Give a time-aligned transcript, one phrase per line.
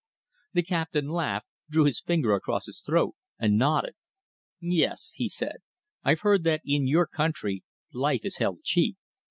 [0.53, 3.93] The Captain laughed, drew his finger across his throat, and nodded.
[4.59, 5.57] "Yes," he said.
[6.03, 8.97] "I've heard that in your country life is held cheap.